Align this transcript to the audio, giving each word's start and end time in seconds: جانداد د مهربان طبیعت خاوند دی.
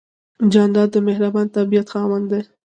جانداد 0.53 0.89
د 0.91 0.95
مهربان 1.07 1.47
طبیعت 1.55 1.87
خاوند 1.93 2.25
دی. 2.31 2.41